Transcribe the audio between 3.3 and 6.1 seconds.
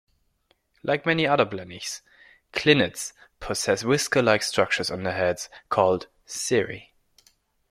possess whisker-like structures on their heads called